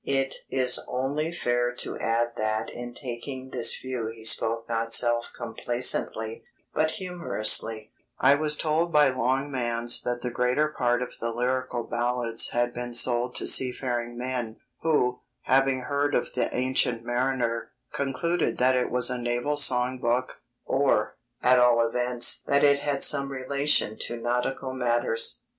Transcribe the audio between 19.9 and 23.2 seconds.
book, or, at all events, that it had